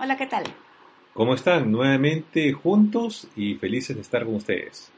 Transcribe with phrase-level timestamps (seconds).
[0.00, 0.44] Hola, ¿qué tal?
[1.12, 1.72] ¿Cómo están?
[1.72, 4.92] Nuevamente juntos y felices de estar con ustedes.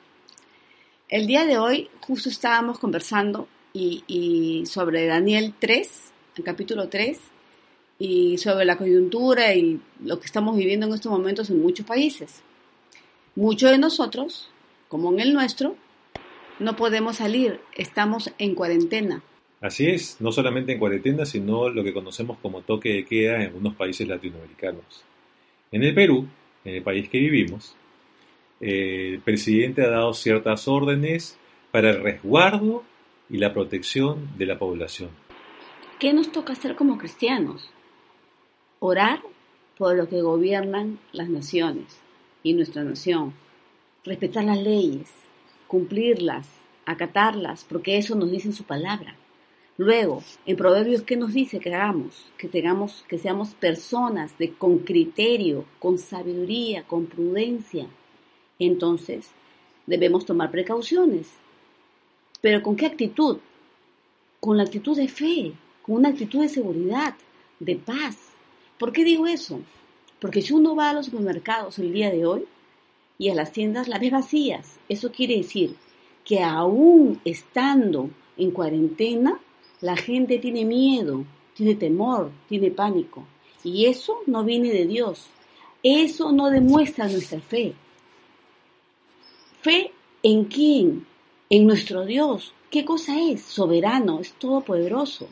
[1.08, 7.18] El día de hoy justo estábamos conversando y, y sobre Daniel 3, el capítulo 3,
[7.98, 12.42] y sobre la coyuntura y lo que estamos viviendo en estos momentos en muchos países.
[13.34, 14.50] Muchos de nosotros,
[14.88, 15.76] como en el nuestro,
[16.58, 19.22] no podemos salir, estamos en cuarentena.
[19.60, 23.54] Así es, no solamente en cuarentena, sino lo que conocemos como toque de queda en
[23.54, 25.04] unos países latinoamericanos.
[25.70, 26.26] En el Perú,
[26.64, 27.76] en el país que vivimos,
[28.58, 31.38] el presidente ha dado ciertas órdenes
[31.70, 32.84] para el resguardo
[33.28, 35.10] y la protección de la población.
[35.98, 37.70] ¿Qué nos toca hacer como cristianos?
[38.78, 39.20] Orar
[39.76, 42.00] por lo que gobiernan las naciones
[42.42, 43.34] y nuestra nación.
[44.04, 45.10] Respetar las leyes,
[45.66, 46.48] cumplirlas,
[46.86, 49.14] acatarlas, porque eso nos dice su palabra.
[49.80, 52.30] Luego, en Proverbios, ¿qué nos dice que hagamos?
[52.36, 57.86] Que tengamos, que seamos personas de, con criterio, con sabiduría, con prudencia.
[58.58, 59.30] Entonces,
[59.86, 61.28] debemos tomar precauciones.
[62.42, 63.38] Pero ¿con qué actitud?
[64.38, 67.14] Con la actitud de fe, con una actitud de seguridad,
[67.58, 68.18] de paz.
[68.78, 69.60] ¿Por qué digo eso?
[70.20, 72.44] Porque si uno va a los supermercados el día de hoy
[73.16, 75.74] y a las tiendas las ve vacías, eso quiere decir
[76.22, 79.40] que aún estando en cuarentena,
[79.80, 81.24] la gente tiene miedo,
[81.54, 83.24] tiene temor, tiene pánico.
[83.64, 85.26] Y eso no viene de Dios.
[85.82, 87.74] Eso no demuestra nuestra fe.
[89.62, 91.06] ¿Fe en quién?
[91.48, 92.54] En nuestro Dios.
[92.70, 93.42] ¿Qué cosa es?
[93.42, 95.28] Soberano, es todopoderoso.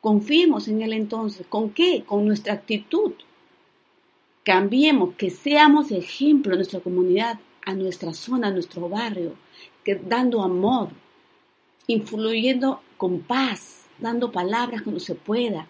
[0.00, 1.46] Confiemos en Él entonces.
[1.48, 2.04] ¿Con qué?
[2.04, 3.12] Con nuestra actitud.
[4.44, 9.34] Cambiemos, que seamos ejemplo en nuestra comunidad, a nuestra zona, a nuestro barrio,
[9.84, 10.88] que dando amor,
[11.88, 15.66] influyendo con paz, dando palabras cuando se pueda.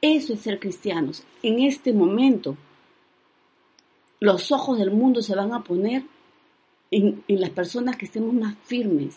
[0.00, 1.24] Eso es ser cristianos.
[1.42, 2.56] En este momento,
[4.20, 6.04] los ojos del mundo se van a poner
[6.90, 9.16] en, las personas que estemos más firmes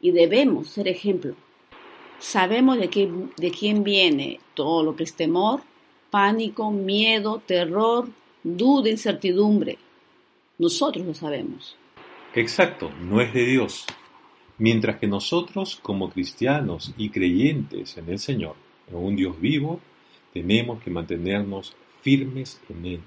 [0.00, 1.34] y debemos ser ejemplo.
[2.18, 5.62] Sabemos de, qué, de quién viene todo lo que es temor,
[6.10, 8.08] pánico, miedo, terror,
[8.44, 9.78] duda, incertidumbre.
[10.58, 11.76] Nosotros lo sabemos.
[12.34, 13.86] Exacto, no es de Dios.
[14.62, 18.54] Mientras que nosotros, como cristianos y creyentes en el Señor,
[18.88, 19.80] en un Dios vivo,
[20.32, 23.00] tenemos que mantenernos firmes en Él,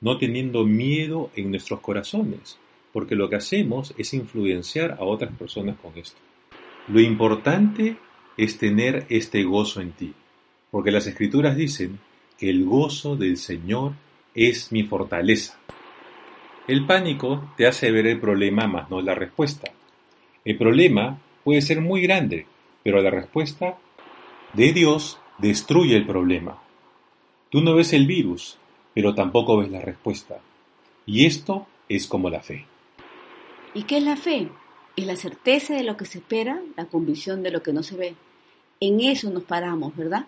[0.00, 2.58] no teniendo miedo en nuestros corazones,
[2.92, 6.20] porque lo que hacemos es influenciar a otras personas con esto.
[6.86, 7.96] Lo importante
[8.36, 10.14] es tener este gozo en ti,
[10.70, 11.98] porque las escrituras dicen
[12.38, 13.94] que el gozo del Señor
[14.32, 15.58] es mi fortaleza.
[16.68, 19.72] El pánico te hace ver el problema más no la respuesta.
[20.44, 22.46] El problema puede ser muy grande,
[22.82, 23.78] pero la respuesta
[24.52, 26.62] de Dios destruye el problema.
[27.50, 28.58] Tú no ves el virus,
[28.94, 30.40] pero tampoco ves la respuesta.
[31.06, 32.66] Y esto es como la fe.
[33.72, 34.48] ¿Y qué es la fe?
[34.96, 37.96] Es la certeza de lo que se espera, la convicción de lo que no se
[37.96, 38.14] ve.
[38.80, 40.26] En eso nos paramos, ¿verdad?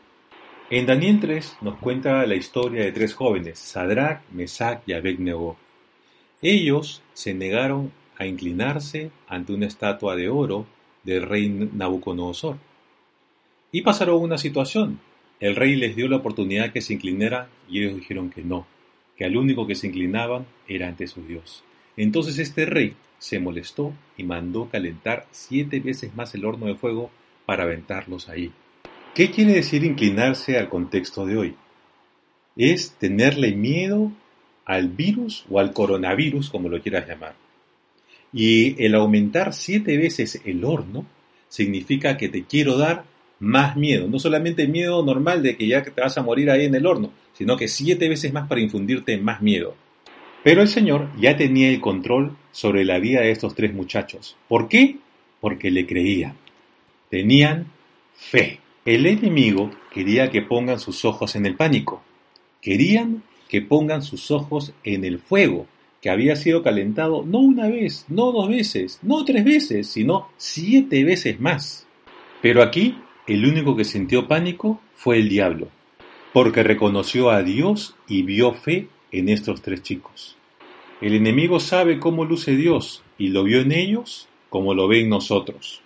[0.70, 5.56] En Daniel 3 nos cuenta la historia de tres jóvenes, Sadrach, Mesach y Abednego.
[6.42, 10.66] Ellos se negaron a inclinarse ante una estatua de oro
[11.04, 12.58] del rey Nabucodonosor.
[13.72, 15.00] Y pasaron una situación.
[15.38, 18.66] El rey les dio la oportunidad que se inclinaran y ellos dijeron que no,
[19.16, 21.62] que al único que se inclinaban era ante su Dios.
[21.96, 27.10] Entonces este rey se molestó y mandó calentar siete veces más el horno de fuego
[27.44, 28.52] para aventarlos ahí.
[29.14, 31.54] ¿Qué quiere decir inclinarse al contexto de hoy?
[32.56, 34.12] Es tenerle miedo
[34.66, 37.34] al virus o al coronavirus, como lo quieras llamar.
[38.32, 41.06] Y el aumentar siete veces el horno
[41.48, 43.04] significa que te quiero dar
[43.38, 44.08] más miedo.
[44.08, 47.12] No solamente miedo normal de que ya te vas a morir ahí en el horno,
[47.32, 49.74] sino que siete veces más para infundirte más miedo.
[50.42, 54.36] Pero el Señor ya tenía el control sobre la vida de estos tres muchachos.
[54.48, 54.96] ¿Por qué?
[55.40, 56.34] Porque le creían.
[57.10, 57.66] Tenían
[58.14, 58.60] fe.
[58.84, 62.02] El enemigo quería que pongan sus ojos en el pánico.
[62.62, 65.66] Querían que pongan sus ojos en el fuego,
[66.00, 71.04] que había sido calentado no una vez, no dos veces, no tres veces, sino siete
[71.04, 71.86] veces más.
[72.42, 75.68] Pero aquí el único que sintió pánico fue el diablo.
[76.32, 80.36] porque reconoció a Dios y vio fe en estos tres chicos.
[81.00, 85.08] El enemigo sabe cómo luce Dios y lo vio en ellos como lo ve en
[85.08, 85.80] nosotros.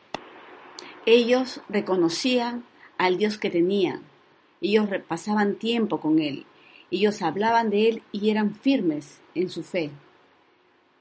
[1.07, 2.65] Ellos reconocían
[2.99, 4.03] al Dios que tenían.
[4.61, 6.47] Ellos pasaban tiempo con Él.
[6.91, 9.91] Ellos hablaban de Él y eran firmes en su fe.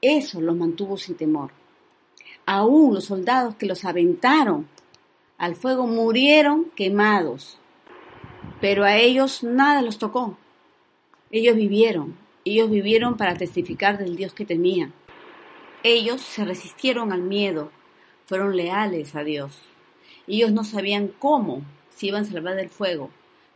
[0.00, 1.50] Eso los mantuvo sin temor.
[2.46, 4.68] Aún los soldados que los aventaron
[5.36, 7.58] al fuego murieron quemados,
[8.60, 10.36] pero a ellos nada los tocó.
[11.30, 14.92] Ellos vivieron, ellos vivieron para testificar del Dios que tenían.
[15.82, 17.70] Ellos se resistieron al miedo,
[18.26, 19.58] fueron leales a Dios.
[20.26, 23.10] Ellos no sabían cómo se iban a salvar del fuego,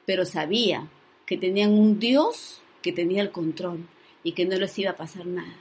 [0.06, 0.88] pero sabía
[1.26, 3.86] que tenían un Dios que tenía el control
[4.22, 5.56] y que no les iba a pasar nada.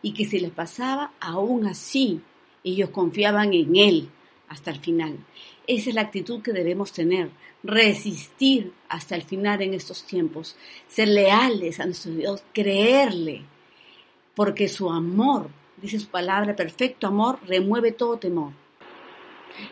[0.00, 2.20] Y que si les pasaba, aún así,
[2.64, 4.08] ellos confiaban en Él
[4.48, 5.18] hasta el final.
[5.66, 7.30] Esa es la actitud que debemos tener,
[7.62, 10.56] resistir hasta el final en estos tiempos,
[10.88, 13.42] ser leales a nuestro Dios, creerle,
[14.34, 15.48] porque su amor,
[15.80, 18.52] dice su palabra, perfecto amor, remueve todo temor.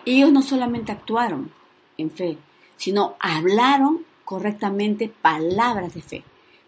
[0.04, 1.50] Ellos no solamente actuaron
[1.96, 2.38] en fe,
[2.76, 6.22] sino hablaron correctamente palabras de fe.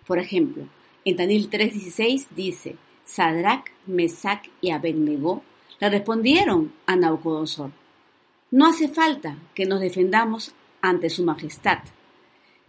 [0.04, 0.64] Por ejemplo,
[1.04, 2.74] en Daniel 3:16 dice,
[3.04, 5.44] Sadrach, Mesach y Abednego
[5.78, 7.70] le respondieron a Nabucodonosor,
[8.50, 11.78] no hace falta que nos defendamos ante su majestad.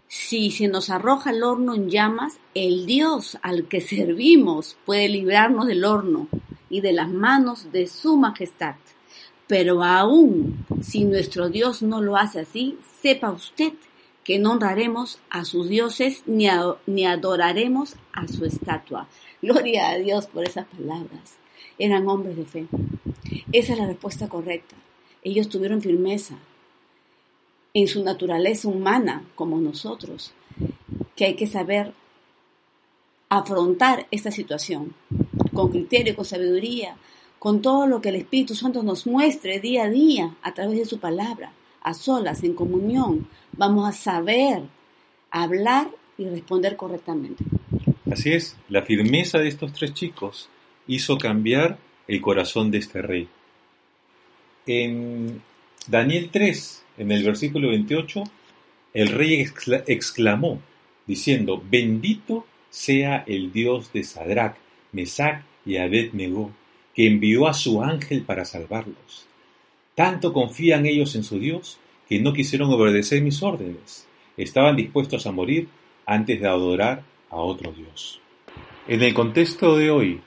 [0.07, 5.66] Si se nos arroja el horno en llamas, el Dios al que servimos puede librarnos
[5.66, 6.28] del horno
[6.69, 8.75] y de las manos de su majestad.
[9.48, 13.74] Pero aún si nuestro Dios no lo hace así, sepa usted
[14.24, 16.48] que no honraremos a sus dioses ni,
[16.86, 19.08] ni adoraremos a su estatua.
[19.42, 21.38] Gloria a Dios por esas palabras.
[21.78, 22.68] Eran hombres de fe.
[23.52, 24.75] Esa es la respuesta correcta.
[25.24, 26.36] Ellos tuvieron firmeza
[27.74, 30.34] en su naturaleza humana, como nosotros,
[31.16, 31.94] que hay que saber
[33.30, 34.94] afrontar esta situación
[35.54, 36.98] con criterio, con sabiduría,
[37.40, 40.86] con todo lo que el Espíritu Santo nos muestre día a día a través de
[40.86, 41.52] su palabra,
[41.83, 44.63] a solas, en comunión, vamos a saber
[45.30, 47.44] hablar y responder correctamente.
[48.12, 50.50] Así es, la firmeza de estos tres chicos
[50.88, 51.77] hizo cambiar
[52.07, 53.27] el corazón de este rey.
[54.65, 55.41] En
[55.88, 58.24] Daniel 3, en el versículo 28,
[58.94, 59.45] el rey
[59.88, 60.62] exclamó,
[61.07, 64.56] diciendo, bendito sea el Dios de Sadrach,
[64.91, 66.51] Mesach y Abednego,
[66.94, 69.27] que envió a su ángel para salvarlos.
[69.95, 71.78] Tanto confían ellos en su Dios
[72.10, 74.07] que no quisieron obedecer mis órdenes.
[74.38, 75.68] Estaban dispuestos a morir
[76.06, 78.19] antes de adorar a otro Dios.
[78.88, 80.22] En el contexto de hoy,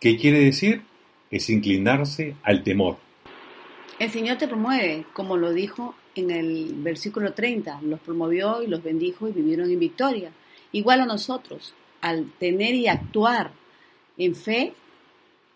[0.00, 0.82] ¿qué quiere decir?
[1.30, 2.96] Es inclinarse al temor.
[3.98, 8.82] El Señor te promueve, como lo dijo en el versículo 30, los promovió y los
[8.82, 10.32] bendijo y vivieron en victoria.
[10.72, 13.52] Igual a nosotros, al tener y actuar
[14.18, 14.74] en fe,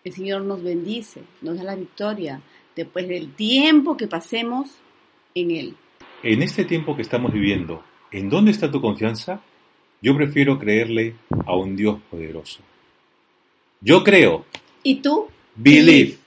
[0.05, 2.41] el Señor nos bendice, nos da la victoria
[2.79, 4.69] después del tiempo que pasemos
[5.35, 5.75] en Él.
[6.23, 9.41] En este tiempo que estamos viviendo, ¿en dónde está tu confianza?
[10.01, 11.15] Yo prefiero creerle
[11.45, 12.61] a un Dios poderoso.
[13.81, 14.45] Yo creo.
[14.81, 15.27] ¿Y tú?
[15.55, 16.18] Believe.